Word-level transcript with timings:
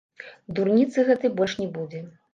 Дурніцы 0.59 1.05
гэтай 1.11 1.33
больш 1.41 1.53
не 1.63 1.71
будзе. 1.77 2.03